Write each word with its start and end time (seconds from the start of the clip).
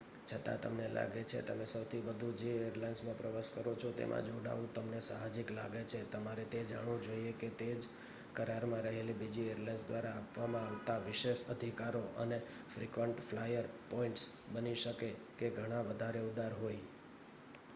છતાં 0.27 0.59
તમને 0.59 0.85
લાગે 0.89 1.21
છે 1.23 1.39
તમે 1.41 1.65
સૌથી 1.65 2.05
વધુ 2.05 2.29
જે 2.39 2.51
એરલાઇન્સ 2.69 3.01
માં 3.03 3.17
પ્રવાસ 3.17 3.47
કરો 3.49 3.71
છો 3.75 3.89
તેમાં 3.91 4.27
જોડાવું 4.27 4.71
તમને 4.73 4.99
સાહજિક 5.01 5.47
લાગે 5.49 5.81
છે 5.85 5.99
તમારે 6.11 6.45
તે 6.45 6.59
જાણવું 6.65 7.03
જોઈએ 7.03 7.33
કે 7.33 7.49
તે 7.59 7.69
જ 7.75 7.83
કરાર 8.35 8.63
માં 8.65 8.83
રહેલ 8.83 9.09
બીજી 9.13 9.51
એરલાઇન્સ 9.51 9.83
દ્વારા 9.83 10.15
આપવામાં 10.17 10.67
આવતા 10.67 10.99
વિશેષ 11.01 11.41
અધિકારો 11.49 12.03
અને 12.17 12.37
ફ્રિકવંટ 12.69 13.17
ફ્લાયર 13.27 13.65
પોઇન્ટ્સ 13.89 14.23
બની 14.53 14.77
શકે 14.77 15.09
કે 15.37 15.47
ઘણા 15.51 15.87
વધારે 15.87 16.21
ઉદાર 16.23 16.53
હોય 16.55 16.83